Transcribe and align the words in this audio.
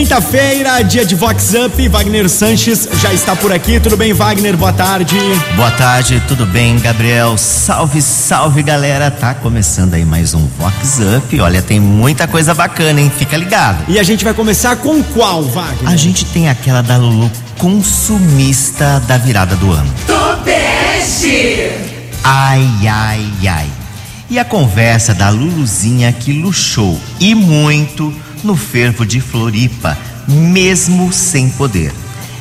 Quinta-feira, 0.00 0.80
dia 0.80 1.04
de 1.04 1.14
Vox 1.14 1.52
Up, 1.52 1.88
Wagner 1.90 2.26
Sanches 2.26 2.88
já 3.02 3.12
está 3.12 3.36
por 3.36 3.52
aqui. 3.52 3.78
Tudo 3.78 3.98
bem, 3.98 4.14
Wagner? 4.14 4.56
Boa 4.56 4.72
tarde. 4.72 5.14
Boa 5.54 5.70
tarde, 5.72 6.22
tudo 6.26 6.46
bem, 6.46 6.78
Gabriel? 6.78 7.36
Salve, 7.36 8.00
salve, 8.00 8.62
galera. 8.62 9.10
Tá 9.10 9.34
começando 9.34 9.92
aí 9.92 10.06
mais 10.06 10.32
um 10.32 10.48
Vox 10.58 11.00
Up. 11.18 11.38
Olha, 11.38 11.60
tem 11.60 11.78
muita 11.78 12.26
coisa 12.26 12.54
bacana, 12.54 12.98
hein? 12.98 13.12
Fica 13.14 13.36
ligado. 13.36 13.84
E 13.88 13.98
a 13.98 14.02
gente 14.02 14.24
vai 14.24 14.32
começar 14.32 14.74
com 14.76 15.02
qual, 15.02 15.42
Wagner? 15.42 15.92
A 15.92 15.96
gente 15.96 16.24
tem 16.24 16.48
aquela 16.48 16.80
da 16.80 16.96
Lulu 16.96 17.30
consumista 17.58 19.02
da 19.06 19.18
virada 19.18 19.54
do 19.56 19.70
ano. 19.70 19.94
Tobeste! 20.06 21.72
Ai, 22.24 22.66
ai, 22.88 23.26
ai. 23.46 23.70
E 24.30 24.38
a 24.38 24.46
conversa 24.46 25.12
da 25.12 25.28
Luluzinha 25.28 26.10
que 26.10 26.32
luxou 26.32 26.98
e 27.18 27.34
muito 27.34 28.14
no 28.42 28.56
fervo 28.56 29.04
de 29.04 29.20
Floripa, 29.20 29.96
mesmo 30.28 31.12
sem 31.12 31.48
poder. 31.50 31.92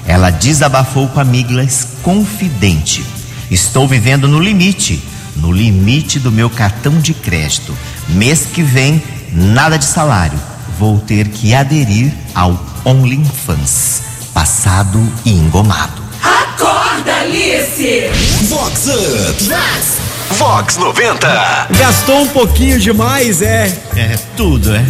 Ela 0.05 0.30
desabafou 0.30 1.08
com 1.08 1.20
amigas 1.20 1.88
confidente. 2.02 3.03
Estou 3.52 3.88
vivendo 3.88 4.27
no 4.27 4.39
limite, 4.39 5.02
no 5.35 5.52
limite 5.52 6.20
do 6.20 6.31
meu 6.31 6.49
cartão 6.49 6.99
de 6.99 7.13
crédito. 7.13 7.77
Mês 8.09 8.45
que 8.53 8.62
vem, 8.62 9.02
nada 9.31 9.77
de 9.77 9.85
salário. 9.85 10.39
Vou 10.77 10.99
ter 10.99 11.27
que 11.27 11.53
aderir 11.53 12.13
ao 12.34 12.59
OnlyFans. 12.86 14.02
Passado 14.34 15.02
e 15.25 15.31
engomado. 15.31 16.02
Acorda, 16.23 17.13
Alice! 17.22 18.09
Vox 18.50 18.88
Up! 18.88 19.44
Vox 19.44 20.09
90! 20.38 21.67
Gastou 21.77 22.22
um 22.22 22.27
pouquinho 22.27 22.80
demais, 22.80 23.41
é. 23.41 23.66
É 23.95 24.17
tudo, 24.38 24.73
é. 24.73 24.83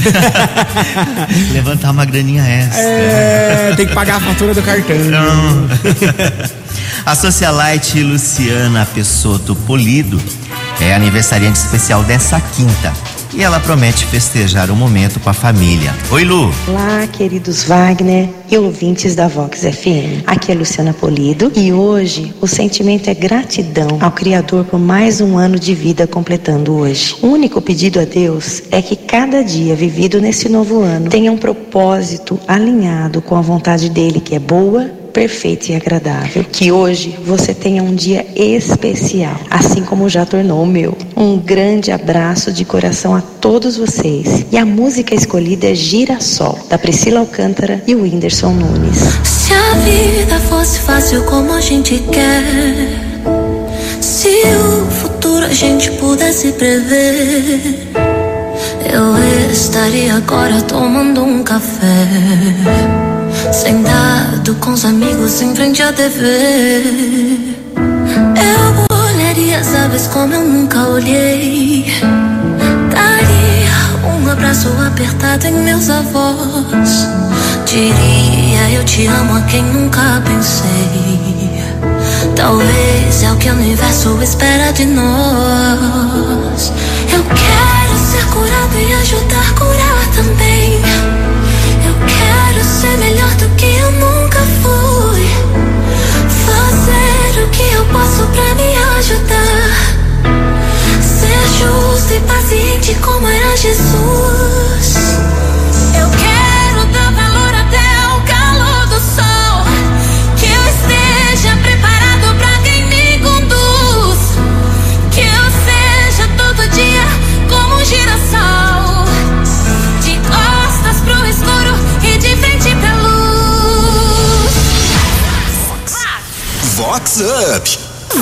Levantar 1.54 1.92
uma 1.92 2.06
graninha 2.06 2.44
extra. 2.44 2.82
É, 2.82 3.74
tem 3.76 3.88
que 3.88 3.94
pagar 3.94 4.18
a 4.18 4.20
fatura 4.20 4.54
do 4.54 4.62
cartão. 4.62 4.96
A 7.06 7.16
socialite 7.16 8.04
Luciana 8.04 8.86
Pessoto 8.94 9.56
Polido 9.56 10.22
é 10.80 10.94
aniversariante 10.94 11.58
especial 11.58 12.04
dessa 12.04 12.40
quinta. 12.40 12.94
E 13.32 13.44
ela 13.44 13.60
promete 13.60 14.06
festejar 14.08 14.72
o 14.72 14.76
momento 14.76 15.20
com 15.20 15.30
a 15.30 15.34
família. 15.34 15.94
Oi, 16.12 16.24
Lu. 16.24 16.52
Olá, 16.68 17.06
queridos 17.06 17.64
Wagner 17.64 18.28
e 18.50 18.58
ouvintes 18.58 19.14
da 19.14 19.28
Vox 19.28 19.62
FM. 19.62 20.24
Aqui 20.26 20.52
é 20.52 20.56
Luciana 20.56 20.94
Polido 20.94 21.52
e 21.56 21.72
hoje 21.72 22.34
o 22.42 22.48
sentimento 22.48 23.08
é 23.08 23.14
gratidão 23.14 24.00
ao 24.02 24.12
Criador 24.12 24.66
por 24.66 24.80
mais 24.80 25.22
um 25.22 25.38
ano 25.38 25.60
de 25.60 25.76
vida 25.76 26.08
completando 26.08 26.74
hoje. 26.74 27.16
O 27.22 27.28
único 27.28 27.62
pedido 27.62 28.00
a 28.00 28.06
Deus 28.06 28.64
é 28.72 28.82
que 28.82 28.96
cada 28.96 29.44
dia 29.44 29.76
vivido 29.76 30.20
nesse 30.20 30.50
novo 30.50 30.82
ano 30.82 31.08
tenha 31.08 31.32
um 31.32 31.38
propósito 31.38 32.40
alinhado 32.48 33.22
com 33.22 33.36
a 33.36 33.42
vontade 33.42 33.90
dele, 33.90 34.20
que 34.20 34.34
é 34.34 34.40
boa, 34.40 34.90
perfeita 35.10 35.72
e 35.72 35.76
agradável. 35.76 36.46
Que 36.52 36.72
hoje 36.72 37.18
você 37.26 37.54
tenha 37.54 37.84
um 37.84 37.94
dia 37.94 38.26
especial, 38.36 39.40
assim 39.50 39.84
como 39.84 40.10
já 40.10 40.26
tornou 40.26 40.64
o 40.64 40.68
meu. 40.68 40.98
Um 41.16 41.38
grande 41.38 41.92
abraço 41.92 42.52
de 42.52 42.64
coração 42.66 43.16
a 43.16 43.22
todos 43.22 43.78
vocês. 43.78 44.46
E 44.52 44.58
a 44.58 44.66
música 44.66 45.14
escolhida 45.14 45.68
é 45.70 45.76
Girassol, 45.76 46.58
da 46.70 46.78
Priscila 46.78 47.20
Alcântara 47.20 47.84
e 47.88 47.96
o 47.96 48.04
Whindersson 48.04 48.52
Nunes. 48.54 48.98
Se 49.24 49.54
a 49.54 49.74
vida 49.74 50.40
fosse 50.42 50.80
fácil 50.80 51.24
como 51.24 51.54
a 51.54 51.62
gente 51.62 52.00
quer, 52.12 52.44
se 54.00 54.44
o 54.44 54.92
futuro 54.92 55.46
a 55.46 55.54
gente 55.54 55.92
pudesse 55.92 56.52
prever, 56.54 57.90
eu 58.92 59.52
estaria 59.52 60.16
agora 60.16 60.62
tomando 60.62 61.24
um 61.24 61.44
café, 61.44 62.08
sentado 63.52 64.56
com 64.56 64.72
os 64.72 64.86
amigos 64.86 65.42
em 65.42 65.56
frente 65.56 65.82
à 65.82 65.92
TV. 65.92 66.16
Eu 67.76 68.96
olharia 68.96 69.60
as 69.60 69.74
aves 69.74 70.08
como 70.08 70.34
eu 70.34 70.44
nunca 70.44 70.88
olhei. 70.88 71.86
Daria 72.92 74.18
um 74.18 74.30
abraço 74.30 74.70
apertado 74.86 75.48
em 75.48 75.54
meus 75.64 75.90
avós. 75.90 77.08
Diria 77.66 78.70
eu 78.72 78.84
te 78.84 79.08
amo 79.08 79.36
a 79.36 79.42
quem 79.42 79.64
nunca 79.64 80.22
pensei. 80.26 81.64
Talvez 82.36 83.24
é 83.24 83.32
o 83.32 83.36
que 83.38 83.50
o 83.50 83.54
universo 83.54 84.18
espera 84.22 84.72
de 84.72 84.86
nós. 84.86 86.72
Eu 87.12 87.24
quero 87.24 87.98
ser 87.98 88.26
curado 88.28 88.78
e 88.78 88.94
ajudar 88.94 89.50
a 89.50 89.60
curar 89.60 90.08
também. 90.16 90.59
Ser 92.80 92.98
melhor 92.98 93.36
do 93.36 93.50
que 93.58 93.66
eu 93.66 93.92
nunca 93.92 94.40
fui. 94.62 95.28
Fazer 96.46 97.44
o 97.44 97.50
que 97.50 97.74
eu 97.74 97.84
posso 97.88 98.26
pra 98.28 98.56
me 98.56 98.74
ajudar. 98.98 99.76
Ser 101.02 101.42
justo 101.60 102.14
e 102.14 102.20
paciente 102.22 102.96
como 103.02 103.28
era 103.28 103.58
Jesus. 103.58 104.09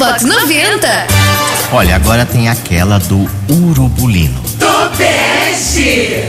Vox 0.08 0.24
90. 0.24 0.88
Olha, 1.74 1.98
agora 1.98 2.26
tem 2.26 2.48
aquela 2.48 2.98
do 2.98 3.30
Urubulino. 3.50 4.42
Tobeste! 4.58 6.24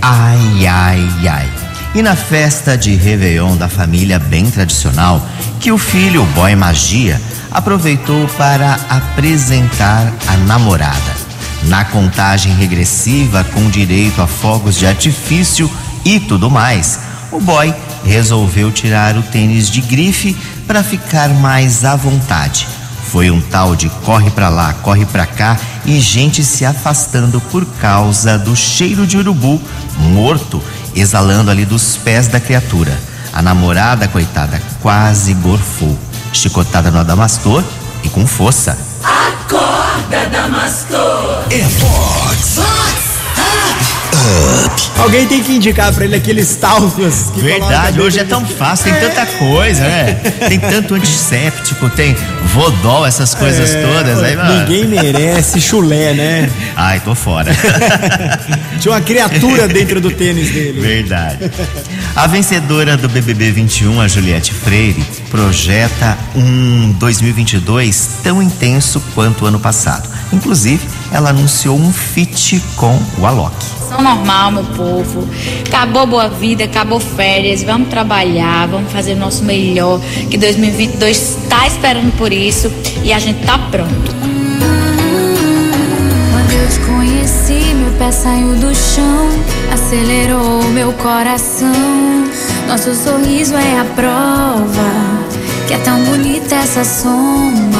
Ai, 0.00 0.66
ai, 0.68 1.08
ai. 1.28 1.50
E 1.96 2.00
na 2.02 2.14
festa 2.14 2.78
de 2.78 2.94
Réveillon 2.94 3.56
da 3.56 3.68
família 3.68 4.20
bem 4.20 4.48
tradicional, 4.48 5.20
que 5.58 5.72
o 5.72 5.78
filho, 5.78 6.22
o 6.22 6.26
boy 6.26 6.54
magia, 6.54 7.20
aproveitou 7.50 8.28
para 8.38 8.78
apresentar 8.88 10.12
a 10.28 10.36
namorada. 10.36 11.16
Na 11.64 11.84
contagem 11.84 12.54
regressiva, 12.54 13.42
com 13.52 13.68
direito 13.68 14.22
a 14.22 14.28
fogos 14.28 14.76
de 14.76 14.86
artifício 14.86 15.68
e 16.04 16.20
tudo 16.20 16.48
mais, 16.48 17.00
o 17.32 17.40
boy 17.40 17.74
resolveu 18.04 18.70
tirar 18.70 19.16
o 19.16 19.22
tênis 19.24 19.68
de 19.68 19.80
grife 19.80 20.36
para 20.68 20.84
ficar 20.84 21.28
mais 21.30 21.84
à 21.84 21.96
vontade. 21.96 22.68
Foi 23.10 23.30
um 23.30 23.40
tal 23.40 23.76
de 23.76 23.88
corre 24.04 24.30
pra 24.30 24.48
lá, 24.48 24.72
corre 24.82 25.04
pra 25.06 25.26
cá 25.26 25.56
e 25.84 26.00
gente 26.00 26.42
se 26.44 26.64
afastando 26.64 27.40
por 27.40 27.64
causa 27.80 28.38
do 28.38 28.56
cheiro 28.56 29.06
de 29.06 29.16
urubu 29.18 29.60
morto 29.98 30.62
exalando 30.94 31.50
ali 31.50 31.64
dos 31.64 31.96
pés 31.96 32.28
da 32.28 32.40
criatura. 32.40 32.96
A 33.32 33.42
namorada, 33.42 34.06
coitada, 34.08 34.60
quase 34.80 35.34
gorfou, 35.34 35.98
chicotada 36.32 36.90
no 36.90 36.98
adamastor 36.98 37.64
e 38.02 38.08
com 38.08 38.26
força. 38.26 38.78
Acorda, 39.02 40.26
Damastor! 40.30 41.44
É 41.50 41.62
Vox! 44.14 44.90
Alguém 44.98 45.26
tem 45.26 45.42
que 45.42 45.52
indicar 45.56 45.92
pra 45.92 46.04
ele 46.04 46.16
aqueles 46.16 46.54
talcos. 46.56 47.30
Que 47.34 47.40
Verdade, 47.40 48.00
hoje 48.00 48.18
é 48.20 48.24
tão 48.24 48.44
fácil, 48.46 48.84
tem 48.84 48.94
tanta 49.00 49.26
coisa, 49.26 49.82
né? 49.82 50.14
Tem 50.48 50.58
tanto 50.58 50.94
antisséptico, 50.94 51.90
tem 51.90 52.16
vodol, 52.46 53.04
essas 53.04 53.34
coisas 53.34 53.74
É, 53.74 53.82
todas. 53.82 54.22
Aí, 54.22 54.36
mano. 54.36 54.60
Ninguém 54.60 54.86
merece 54.86 55.60
chulé, 55.60 56.14
né? 56.14 56.50
Ai, 56.76 57.00
tô 57.00 57.14
fora. 57.14 57.52
Tinha 58.80 58.92
uma 58.94 59.00
criatura 59.00 59.66
dentro 59.68 60.00
do 60.00 60.10
tênis 60.10 60.50
dele. 60.50 60.80
Verdade. 60.80 61.50
A 62.14 62.26
vencedora 62.26 62.96
do 62.96 63.08
BBB 63.08 63.50
21, 63.50 64.00
a 64.00 64.08
Juliette 64.08 64.54
Freire, 64.54 65.04
projeta 65.30 66.16
um 66.36 66.92
2022 66.98 68.08
tão 68.22 68.40
intenso 68.40 69.02
quanto 69.14 69.44
o 69.44 69.48
ano 69.48 69.58
passado. 69.58 70.08
Inclusive, 70.32 70.80
ela 71.14 71.30
anunciou 71.30 71.76
um 71.76 71.92
feat 71.92 72.60
com 72.74 72.98
o 73.20 73.24
Alok. 73.24 73.54
São 73.88 74.02
normal, 74.02 74.50
meu 74.50 74.64
povo. 74.64 75.28
Acabou 75.64 76.08
boa 76.08 76.28
vida, 76.28 76.64
acabou 76.64 76.98
férias. 76.98 77.62
Vamos 77.62 77.88
trabalhar, 77.88 78.66
vamos 78.66 78.90
fazer 78.90 79.12
o 79.12 79.16
nosso 79.16 79.44
melhor. 79.44 80.00
Que 80.28 80.36
2022 80.36 81.38
está 81.44 81.68
esperando 81.68 82.12
por 82.18 82.32
isso 82.32 82.68
e 83.04 83.12
a 83.12 83.20
gente 83.20 83.46
tá 83.46 83.56
pronto. 83.70 84.12
Quando 86.32 86.52
eu 86.52 86.68
te 86.68 86.80
conheci, 86.80 87.74
meu 87.74 87.92
pé 87.92 88.10
saiu 88.10 88.56
do 88.56 88.74
chão, 88.74 89.28
acelerou 89.72 90.64
meu 90.72 90.92
coração. 90.94 92.24
Nosso 92.66 92.92
sorriso 92.92 93.54
é 93.54 93.78
a 93.78 93.84
prova 93.84 95.14
que 95.68 95.74
é 95.74 95.78
tão 95.78 96.02
bonita 96.02 96.56
essa 96.56 96.82
soma. 96.84 97.73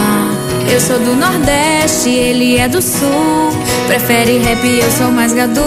Eu 0.74 0.80
sou 0.80 0.98
do 0.98 1.14
Nordeste, 1.14 2.10
ele 2.10 2.56
é 2.58 2.66
do 2.66 2.82
Sul. 2.82 3.52
Prefere 3.86 4.38
rap, 4.38 4.66
eu 4.66 4.90
sou 4.90 5.08
mais 5.12 5.32
gadu. 5.32 5.62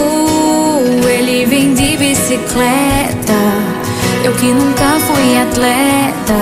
Ele 1.08 1.46
vem 1.46 1.72
de 1.72 1.96
bicicleta 1.96 3.32
Eu 4.22 4.34
que 4.34 4.52
nunca 4.52 5.00
fui 5.06 5.38
atleta. 5.38 6.34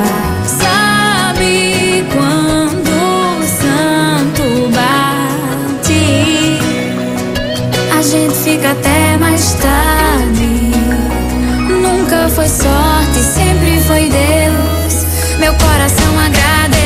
Sabe 0.44 2.04
quando 2.12 2.90
o 3.38 3.46
santo 3.46 4.68
bate? 4.74 6.58
A 7.96 8.02
gente 8.02 8.34
fica 8.34 8.72
até 8.72 9.16
mais 9.16 9.52
tarde. 9.52 10.72
Nunca 11.70 12.28
foi 12.30 12.48
sorte, 12.48 13.20
sempre 13.22 13.80
foi 13.86 14.10
Deus. 14.10 15.06
Meu 15.38 15.54
coração 15.54 16.18
agradeceu. 16.18 16.85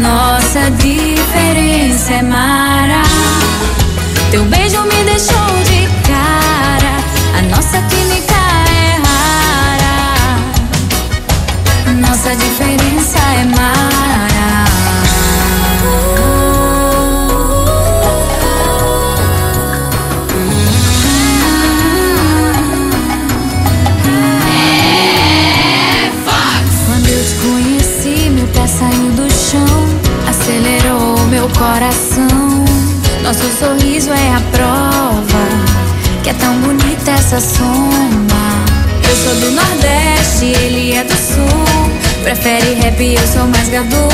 Nossa 0.00 0.70
diferença 0.78 2.12
é 2.14 2.22
mara. 2.22 3.02
Teu 4.30 4.44
beijo 4.46 4.80
me 4.84 5.04
deixou 5.04 5.62
de 5.64 5.86
cara. 6.08 6.96
A 7.38 7.42
nossa 7.42 7.82
química 7.82 8.34
é 8.34 8.96
rara. 9.06 10.38
Nossa 12.00 12.34
diferença 12.34 13.18
é 13.18 13.44
mara. 13.44 14.29
Coração. 31.60 32.64
Nosso 33.22 33.44
sorriso 33.58 34.10
é 34.10 34.34
a 34.34 34.40
prova 34.50 35.44
que 36.22 36.30
é 36.30 36.32
tão 36.32 36.54
bonita 36.60 37.10
essa 37.10 37.38
soma. 37.38 38.44
Eu 39.06 39.16
sou 39.16 39.34
do 39.34 39.50
Nordeste, 39.50 40.46
ele 40.46 40.94
é 40.94 41.04
do 41.04 41.12
Sul. 41.12 41.90
Prefere 42.22 42.74
rap, 42.76 42.98
eu 43.02 43.26
sou 43.26 43.46
mais 43.46 43.68
gadu. 43.68 44.08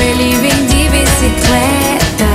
Ele 0.00 0.36
vem 0.38 0.66
de 0.66 0.88
bicicleta, 0.88 2.30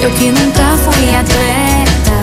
eu 0.00 0.10
que 0.12 0.30
nunca 0.30 0.78
fui 0.78 1.14
atleta. 1.14 2.16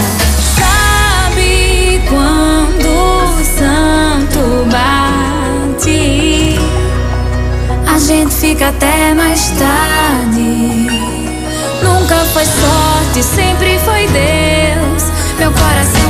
Sabe 0.57 2.01
quando 2.09 2.87
o 2.89 3.43
santo 3.59 4.65
bate? 4.71 6.59
A 7.85 7.99
gente 7.99 8.33
fica 8.33 8.69
até 8.69 9.13
mais 9.13 9.51
tarde. 9.59 10.82
Nunca 12.03 12.17
foi 12.33 12.43
sorte, 12.43 13.23
sempre 13.23 13.79
foi 13.79 14.05
Deus. 14.07 15.03
Meu 15.39 15.49
coração 15.53 16.02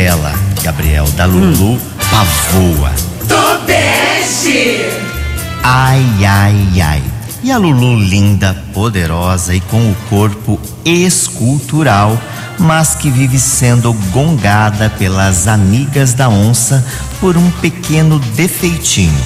aquela, 0.00 0.32
Gabriel, 0.62 1.04
da 1.10 1.26
Lulu 1.26 1.78
Pavoa. 2.10 2.90
Tobeste. 3.28 4.78
Ai, 5.62 6.02
ai, 6.24 6.80
ai. 6.80 7.02
E 7.42 7.52
a 7.52 7.58
Lulu 7.58 7.96
linda, 7.96 8.56
poderosa 8.72 9.54
e 9.54 9.60
com 9.60 9.90
o 9.90 9.96
corpo 10.08 10.58
escultural, 10.86 12.18
mas 12.58 12.94
que 12.94 13.10
vive 13.10 13.38
sendo 13.38 13.92
gongada 14.10 14.88
pelas 14.88 15.46
amigas 15.46 16.14
da 16.14 16.30
onça 16.30 16.82
por 17.20 17.36
um 17.36 17.50
pequeno 17.50 18.18
defeitinho. 18.18 19.22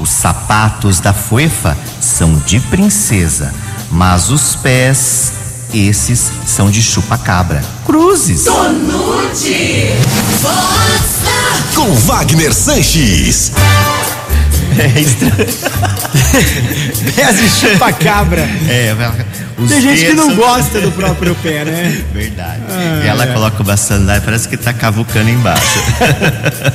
Os 0.00 0.08
sapatos 0.08 0.98
da 0.98 1.12
Fuefa 1.12 1.76
são 2.00 2.38
de 2.46 2.58
princesa, 2.60 3.52
mas 3.90 4.30
os 4.30 4.56
pés, 4.56 5.32
esses 5.76 6.30
são 6.46 6.70
de 6.70 6.82
chupa-cabra. 6.82 7.62
Cruzes. 7.84 8.46
Nude. 8.46 9.90
Com 11.74 11.92
Wagner 12.06 12.54
Sanches. 12.54 13.52
É 14.78 15.00
estranho. 15.00 15.34
Pés 17.14 17.36
de 17.36 17.48
chupa-cabra. 17.50 18.48
É, 18.68 18.94
os 19.58 19.70
Tem 19.70 19.80
gente 19.80 20.04
que 20.04 20.12
não 20.12 20.34
gosta 20.36 20.80
do 20.80 20.92
próprio 20.92 21.34
pé, 21.36 21.64
né? 21.64 22.04
Verdade. 22.12 22.62
Ah, 22.68 23.00
e 23.04 23.08
ela 23.08 23.24
é. 23.24 23.32
coloca 23.32 23.62
uma 23.62 23.76
sandália, 23.76 24.20
parece 24.20 24.48
que 24.48 24.56
tá 24.56 24.72
cavucando 24.72 25.30
embaixo. 25.30 25.78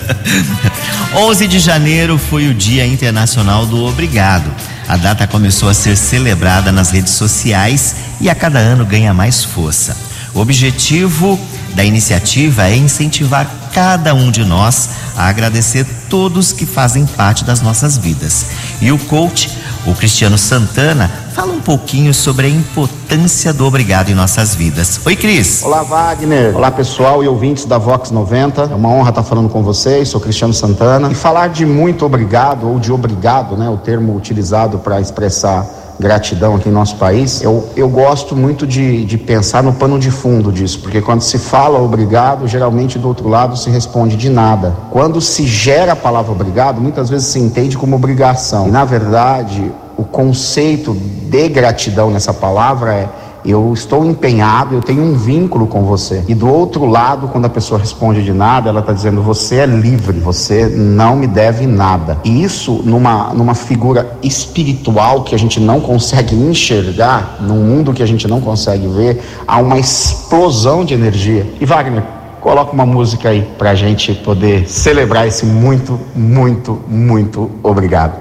11 1.16 1.48
de 1.48 1.60
janeiro 1.60 2.18
foi 2.18 2.48
o 2.48 2.54
Dia 2.54 2.86
Internacional 2.86 3.66
do 3.66 3.86
Obrigado. 3.86 4.50
A 4.88 4.98
data 4.98 5.28
começou 5.28 5.70
a 5.70 5.74
ser 5.74 5.96
celebrada 5.96 6.72
nas 6.72 6.90
redes 6.92 7.14
sociais 7.14 7.96
e 8.20 8.30
a 8.30 8.36
cada 8.36 8.60
ano 8.60 8.86
ganha 8.86 9.14
mais 9.14 9.44
força. 9.44 9.96
O 10.34 10.40
objetivo 10.40 11.40
da 11.76 11.84
iniciativa 11.84 12.68
é 12.68 12.76
incentivar 12.76 13.48
cada 13.74 14.14
um 14.14 14.32
de 14.32 14.44
nós 14.44 14.90
a 15.16 15.28
agradecer 15.28 15.86
todos 16.10 16.52
que 16.52 16.66
fazem 16.66 17.06
parte 17.06 17.44
das 17.44 17.62
nossas 17.62 17.98
vidas. 17.98 18.46
E 18.82 18.92
o 18.92 18.98
coach, 18.98 19.50
o 19.86 19.96
Cristiano 19.96 20.38
Santana, 20.38 21.10
fala 21.34 21.54
um 21.54 21.60
pouquinho 21.60 22.14
sobre 22.14 22.46
a 22.46 22.50
importância 22.50 23.52
do 23.52 23.66
obrigado 23.66 24.10
em 24.10 24.14
nossas 24.14 24.54
vidas. 24.54 25.02
Oi, 25.06 25.16
Cris. 25.16 25.64
Olá, 25.64 25.84
Wagner. 25.84 26.56
Olá, 26.56 26.70
pessoal 26.70 27.24
e 27.24 27.28
ouvintes 27.28 27.66
da 27.66 27.78
Vox 27.78 28.12
90. 28.12 28.64
É 28.64 28.76
uma 28.76 28.90
honra 28.90 29.10
estar 29.10 29.24
falando 29.24 29.50
com 29.50 29.64
vocês. 29.64 30.10
Sou 30.10 30.22
Cristiano 30.22 30.54
Santana. 30.54 31.12
E 31.12 31.16
falar 31.16 31.50
de 31.50 31.66
muito 31.66 32.06
obrigado 32.06 32.68
ou 32.68 32.80
de 32.80 32.92
obrigado, 32.92 33.58
né, 33.58 33.70
o 33.70 33.78
termo 33.78 34.16
utilizado 34.16 34.80
para 34.80 35.02
expressar 35.02 35.66
gratidão 36.00 36.56
aqui 36.56 36.70
em 36.70 36.72
nosso 36.72 36.96
país, 36.96 37.42
eu, 37.42 37.70
eu 37.76 37.90
gosto 37.90 38.36
muito 38.36 38.66
de, 38.66 39.06
de 39.06 39.18
pensar 39.18 39.62
no 39.64 39.74
pano 39.74 40.00
de 40.00 40.10
fundo 40.12 40.52
disso, 40.52 40.80
porque 40.80 41.02
quando 41.02 41.22
se 41.22 41.38
fala 41.38 41.80
obrigado, 41.82 42.48
geralmente 42.48 42.98
do 42.98 43.08
outro 43.08 43.28
lado 43.28 43.58
se 43.58 43.70
responde 43.70 44.16
de 44.16 44.30
nada. 44.30 44.76
Quando 44.90 45.22
se 45.22 45.46
gera 45.46 45.94
a 45.94 45.96
palavra 45.96 46.32
obrigado, 46.32 46.82
muitas 46.82 47.10
vezes 47.10 47.28
se 47.28 47.40
entende 47.40 47.78
como 47.78 47.96
obrigação. 47.96 48.68
E 48.68 48.72
na 48.72 48.86
verdade, 48.86 49.72
o 49.98 50.04
conceito 50.04 50.94
de 50.94 51.48
gratidão 51.50 52.10
nessa 52.10 52.34
palavra 52.34 52.94
é 52.94 53.10
eu 53.46 53.74
estou 53.74 54.06
empenhado, 54.06 54.76
eu 54.76 54.82
tenho 54.82 55.04
um 55.04 55.14
vínculo 55.14 55.68
com 55.68 55.84
você. 55.84 56.24
E 56.28 56.36
do 56.36 56.48
outro 56.48 56.86
lado, 56.86 57.28
quando 57.28 57.46
a 57.46 57.50
pessoa 57.50 57.80
responde 57.80 58.24
de 58.24 58.34
nada, 58.34 58.70
ela 58.70 58.80
está 58.82 58.94
dizendo: 58.94 59.22
você 59.22 59.58
é 59.58 59.66
livre, 59.66 60.20
você 60.20 60.68
não 60.68 61.16
me 61.16 61.28
deve 61.28 61.66
nada. 61.66 62.20
E 62.24 62.44
isso, 62.44 62.82
numa, 62.86 63.34
numa 63.34 63.56
figura 63.56 64.18
espiritual 64.22 65.24
que 65.24 65.36
a 65.36 65.40
gente 65.40 65.60
não 65.60 65.80
consegue 65.80 66.36
enxergar, 66.36 67.38
num 67.42 67.64
mundo 67.64 67.94
que 67.94 68.04
a 68.04 68.06
gente 68.08 68.28
não 68.28 68.42
consegue 68.42 68.88
ver, 68.88 69.22
há 69.48 69.60
uma 69.60 69.80
explosão 69.80 70.86
de 70.86 70.94
energia. 70.94 71.46
E 71.60 71.66
Wagner, 71.66 72.04
coloca 72.40 72.72
uma 72.74 72.86
música 72.86 73.30
aí 73.30 73.48
para 73.58 73.72
a 73.72 73.76
gente 73.76 74.14
poder 74.14 74.68
celebrar 74.68 75.28
esse 75.28 75.46
muito, 75.46 76.00
muito, 76.16 76.82
muito 76.88 77.52
obrigado. 77.64 78.21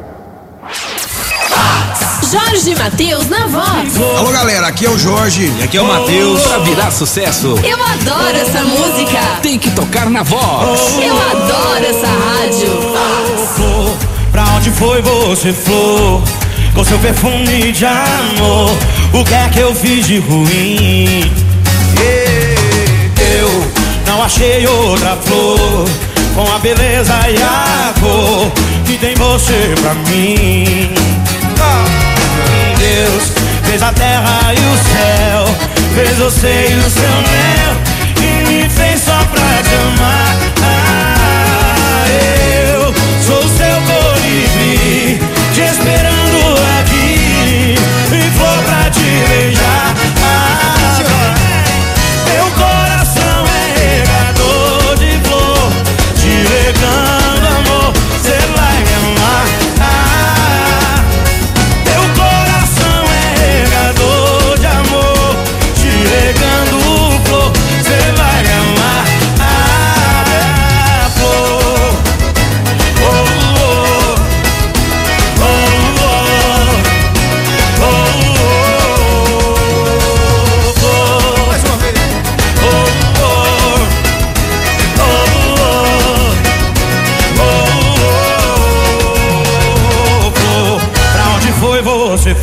Jorge 2.30 2.74
Matheus 2.76 3.28
na 3.28 3.46
voz. 3.46 3.96
Alô 4.18 4.30
galera, 4.30 4.68
aqui 4.68 4.86
é 4.86 4.90
o 4.90 4.96
Jorge. 4.98 5.52
E 5.58 5.62
aqui 5.64 5.76
é 5.76 5.82
o 5.82 5.86
Matheus. 5.86 6.40
Pra 6.42 6.58
virar 6.58 6.90
sucesso, 6.90 7.58
Eu 7.64 7.76
adoro 7.82 8.36
essa 8.36 8.62
música. 8.62 9.18
tem 9.42 9.58
que 9.58 9.70
tocar 9.70 10.08
na 10.08 10.22
voz. 10.22 10.98
Eu 11.02 11.16
adoro 11.16 11.84
essa 11.84 12.06
rádio. 12.06 12.68
Flor, 13.56 13.96
pra 14.30 14.44
onde 14.56 14.70
foi 14.70 15.02
você, 15.02 15.52
flor? 15.52 16.22
Com 16.74 16.84
seu 16.84 16.98
perfume 17.00 17.72
de 17.72 17.84
amor, 17.84 18.70
o 19.12 19.24
que 19.24 19.34
é 19.34 19.48
que 19.48 19.58
eu 19.58 19.74
fiz 19.74 20.06
de 20.06 20.18
ruim? 20.20 21.28
Eu 23.18 23.70
não 24.06 24.22
achei 24.22 24.64
outra 24.68 25.16
flor 25.16 25.84
com 26.34 26.52
a 26.54 26.58
beleza 26.60 27.12
e 27.28 27.42
a 27.42 27.92
cor 28.00 28.50
que 28.86 28.96
tem 28.98 29.14
você 29.16 29.74
pra 29.80 29.94
mim. 29.94 30.90
Ah, 31.60 31.84
Deus. 32.80 33.32
Fez 33.64 33.82
a 33.82 33.92
terra 33.92 34.54
e 34.54 34.58
o 34.58 34.76
céu, 34.90 35.44
fez 35.94 36.16
você 36.18 36.68
e 36.70 36.74
o 36.74 36.90
seu 36.90 37.14
mel, 37.30 37.76
e 38.16 38.48
me 38.48 38.68
fez 38.68 39.00
só 39.02 39.18
pra 39.26 39.62
te 39.62 39.74
amar. 39.74 40.36
Ah, 40.64 42.04
eu 42.08 42.39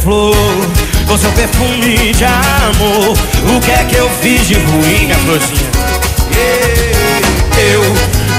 flor? 0.08 0.36
Com 1.06 1.18
seu 1.18 1.32
perfume 1.34 2.14
de 2.14 2.24
amor 2.24 3.18
O 3.56 3.60
que 3.60 3.72
é 3.72 3.84
que 3.84 3.96
eu 3.98 4.10
fiz 4.22 4.48
de 4.48 4.54
ruim, 4.54 5.06
minha 5.06 5.16
florzinha? 5.18 5.70
Eu 7.58 7.84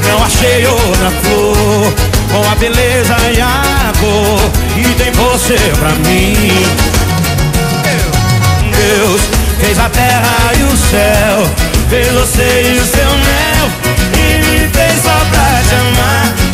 não 0.08 0.24
achei 0.24 0.66
outra 0.66 1.10
flor 1.22 1.92
Com 2.32 2.50
a 2.50 2.54
beleza 2.54 3.16
e 3.34 3.40
a 3.40 3.92
cor 4.00 4.40
E 4.78 4.94
tem 4.94 5.12
você 5.12 5.58
pra 5.78 5.90
mim 6.08 6.48
Deus 8.72 9.20
fez 9.60 9.78
a 9.78 9.88
terra 9.88 10.54
e 10.56 10.62
o 10.62 10.76
céu, 10.76 11.50
fez 11.90 12.06
você 12.12 12.74
e 12.76 12.78
o 12.78 12.86
seu 12.86 13.10
mel, 13.10 13.68
e 14.14 14.38
me 14.38 14.68
fez 14.68 15.02
só 15.02 15.18
pra 15.30 15.62
te 15.68 15.74
amar. 15.74 16.47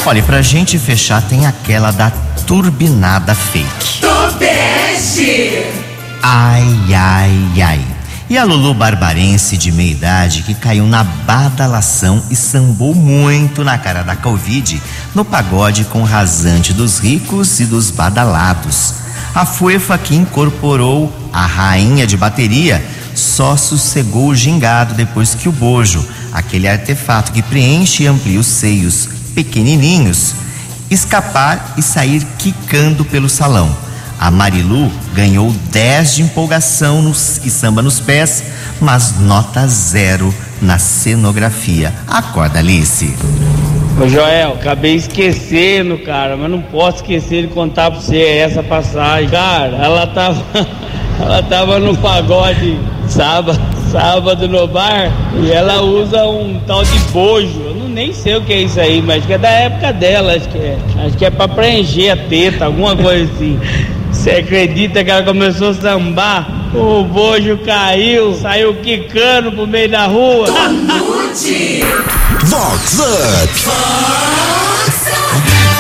Olha, 0.06 0.20
e 0.20 0.24
pra 0.24 0.42
gente 0.42 0.80
fechar, 0.80 1.22
tem 1.22 1.46
aquela 1.46 1.92
da 1.92 2.12
turbinada 2.46 3.36
fake. 3.36 4.00
Tobeste. 4.00 5.66
Ai, 6.24 6.94
ai, 6.94 7.62
ai. 7.62 7.82
E 8.30 8.38
a 8.38 8.44
Lulu 8.44 8.74
Barbarense 8.74 9.56
de 9.56 9.72
meia 9.72 9.92
idade 9.92 10.44
que 10.44 10.54
caiu 10.54 10.86
na 10.86 11.04
badalação 11.04 12.22
e 12.30 12.36
sambou 12.36 12.94
muito 12.94 13.64
na 13.64 13.78
cara 13.78 14.04
da 14.04 14.18
Covid 14.18 14.82
no 15.16 15.24
pagode 15.24 15.86
com 15.86 16.04
rasante 16.04 16.74
dos 16.74 17.00
ricos 17.00 17.62
e 17.62 17.66
dos 17.66 17.90
badalados. 17.90 18.94
A 19.34 19.46
Fuefa 19.46 19.98
que 19.98 20.14
incorporou 20.16 21.12
a 21.32 21.46
rainha 21.46 22.06
de 22.06 22.18
bateria 22.18 22.84
só 23.18 23.56
sossegou 23.58 24.28
o 24.28 24.36
gingado 24.36 24.94
depois 24.94 25.34
que 25.34 25.50
o 25.50 25.52
bojo, 25.52 26.06
aquele 26.32 26.68
artefato 26.68 27.32
que 27.32 27.42
preenche 27.42 28.04
e 28.04 28.08
amplia 28.08 28.40
os 28.40 28.48
seios 28.48 29.10
pequenininhos, 29.34 30.34
escapar 30.90 31.74
e 31.78 31.82
sair 31.82 32.26
quicando 32.38 33.04
pelo 33.04 33.30
salão. 33.30 33.76
A 34.20 34.32
Marilu 34.32 34.92
ganhou 35.14 35.54
10 35.72 36.16
de 36.16 36.22
empolgação 36.24 37.02
nos- 37.02 37.40
e 37.44 37.50
samba 37.50 37.82
nos 37.82 38.00
pés, 38.00 38.44
mas 38.82 39.20
nota 39.20 39.68
zero 39.68 40.34
na 40.62 40.80
cenografia. 40.80 41.94
Acorda, 42.08 42.60
Alice. 42.60 43.14
Ô 44.02 44.08
Joel, 44.08 44.54
acabei 44.54 44.96
esquecendo, 44.96 45.98
cara, 46.00 46.36
mas 46.38 46.50
não 46.50 46.62
posso 46.62 46.98
esquecer 46.98 47.48
de 47.48 47.54
contar 47.54 47.92
pra 47.92 48.00
você 48.00 48.18
essa 48.22 48.64
passagem. 48.64 49.30
Cara, 49.30 49.78
ela 49.78 50.08
tava. 50.08 50.44
Ela 51.20 51.42
tava 51.42 51.80
no 51.80 51.98
pagode 51.98 52.80
sábado, 53.08 53.60
sábado 53.92 54.48
no 54.48 54.68
bar 54.68 55.12
e 55.42 55.52
ela 55.52 55.82
usa 55.82 56.26
um 56.26 56.60
tal 56.66 56.84
de 56.84 57.00
bojo. 57.12 57.60
Eu 57.66 57.76
não 57.76 57.90
nem 57.90 58.14
sei 58.14 58.36
o 58.36 58.42
que 58.42 58.54
é 58.54 58.62
isso 58.62 58.80
aí, 58.80 59.02
mas 59.02 59.18
acho 59.18 59.28
que 59.28 59.34
é 59.34 59.38
da 59.38 59.50
época 59.50 59.94
dela, 59.94 60.34
acho 60.34 60.50
que 60.50 60.58
é. 60.58 60.78
Acho 61.06 61.18
que 61.18 61.26
é 61.26 61.30
pra 61.30 61.48
preencher 61.48 62.10
a 62.12 62.18
teta, 62.18 62.66
alguma 62.66 62.96
coisa 62.96 63.32
assim. 63.34 63.60
Você 64.12 64.32
acredita 64.32 65.04
que 65.04 65.12
ela 65.12 65.24
começou 65.24 65.70
a 65.70 65.74
sambar? 65.74 66.48
O 66.74 67.04
bojo 67.04 67.58
caiu, 67.60 68.34
saiu 68.34 68.76
quicando 68.76 69.52
pro 69.52 69.68
meio 69.68 69.90
da 69.90 70.06
rua. 70.06 70.48
Vox 72.48 73.00
Up. 73.00 74.77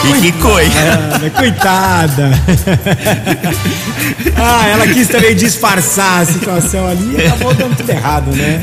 E 0.07 0.21
que 0.21 0.31
coisa. 0.33 0.79
Ah, 0.79 1.29
coitada. 1.31 2.31
ah, 4.37 4.67
ela 4.67 4.87
quis 4.87 5.07
também 5.07 5.35
disfarçar 5.35 6.21
a 6.21 6.25
situação 6.25 6.87
ali 6.87 7.15
e 7.17 7.25
acabou 7.25 7.53
dando 7.53 7.75
tudo 7.75 7.89
errado, 7.89 8.31
né? 8.31 8.61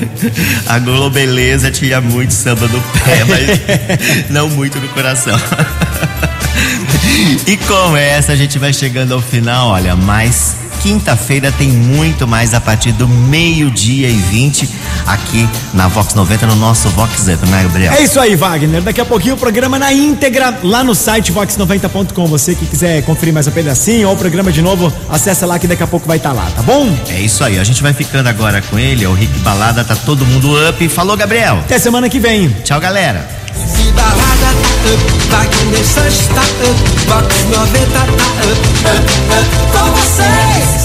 A 0.67 0.79
Globeleza 0.79 1.71
tinha 1.71 2.01
muito 2.01 2.33
samba 2.33 2.67
no 2.69 2.81
pé, 2.81 3.25
mas 3.29 3.61
não 4.31 4.49
muito 4.49 4.79
no 4.79 4.89
coração. 4.89 5.39
E 7.47 7.57
com 7.57 7.97
essa 7.97 8.33
a 8.33 8.37
gente 8.37 8.59
vai 8.59 8.73
chegando 8.73 9.15
ao 9.15 9.21
final, 9.21 9.69
olha, 9.69 9.95
mas 9.95 10.57
quinta-feira 10.85 11.51
tem 11.51 11.69
muito 11.69 12.29
mais 12.29 12.53
a 12.53 12.61
partir 12.61 12.93
do 12.93 13.09
meio-dia 13.09 14.07
e 14.07 14.19
20 14.19 14.69
aqui 15.07 15.49
na 15.73 15.89
Vox 15.89 16.13
90 16.13 16.47
no 16.47 16.57
nosso 16.57 16.91
Vox 16.91 17.27
Up, 17.27 17.49
né, 17.49 17.63
Gabriel? 17.63 17.95
É 17.95 18.03
isso 18.03 18.21
aí, 18.21 18.37
Wagner. 18.37 18.83
Daqui 18.83 19.01
a 19.01 19.05
pouquinho 19.07 19.35
o 19.35 19.39
programa 19.39 19.79
na 19.79 19.91
íntegra 19.95 20.59
lá 20.63 20.85
no 20.85 20.95
site 20.95 21.33
vox90.com. 21.33 22.27
Você 22.27 22.55
que 22.55 22.67
quiser 22.67 23.01
conferir 23.01 23.33
mais 23.33 23.47
um 23.47 23.51
pedacinho 23.51 24.09
ou 24.09 24.15
o 24.15 24.19
programa 24.19 24.53
de 24.53 24.61
novo, 24.61 24.93
acessa 25.09 25.47
lá 25.47 25.59
que 25.59 25.67
daqui 25.67 25.83
a 25.83 25.87
pouco 25.87 26.07
vai 26.07 26.19
estar 26.19 26.35
lá, 26.35 26.51
tá 26.55 26.61
bom? 26.61 26.87
É 27.09 27.19
isso 27.19 27.43
aí, 27.43 27.59
a 27.59 27.65
gente 27.65 27.83
vai 27.83 27.95
ficando 27.95 28.29
agora 28.29 28.61
com 28.61 28.79
ele, 28.79 29.07
é 29.07 29.09
o 29.09 29.15
Rick 29.15 29.39
Balada, 29.39 29.83
tá 29.85 29.97
todo 29.97 30.27
mundo 30.27 30.53
up. 30.69 30.87
Falou, 30.91 31.17
Gabriel. 31.17 31.61
Até 31.61 31.79
semana 31.79 32.11
que 32.11 32.21
vem. 32.21 32.51
Tchau, 32.63 32.79
galera. 32.79 33.44
Balada 33.95 34.51
up, 34.93 35.03
Wagner 35.31 35.85
Sanches 35.85 36.29
tá 36.29 36.43
up, 36.43 36.79
Vox 37.09 37.29
90 37.51 37.91
tá 37.93 38.03
up, 38.03 39.51
com 39.73 39.87
vocês. 39.93 40.85